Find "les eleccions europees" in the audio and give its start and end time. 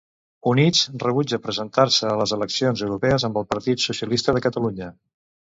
2.23-3.29